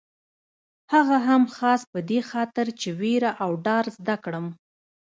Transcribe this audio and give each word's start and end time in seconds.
هغه 0.93 1.17
هم 1.27 1.43
خاص 1.55 1.81
په 1.91 1.99
دې 2.09 2.19
خاطر 2.31 2.65
چې 2.81 2.89
وېره 2.99 3.31
او 3.43 3.51
ډار 3.65 3.85
زده 3.97 4.15
کړم. 4.23 4.45